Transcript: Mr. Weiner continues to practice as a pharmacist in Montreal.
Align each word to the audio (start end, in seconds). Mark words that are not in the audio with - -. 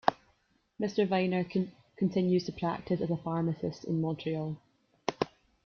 Mr. 0.79 1.07
Weiner 1.11 1.45
continues 1.95 2.43
to 2.47 2.51
practice 2.51 3.01
as 3.01 3.11
a 3.11 3.17
pharmacist 3.17 3.83
in 3.85 4.01
Montreal. 4.01 4.57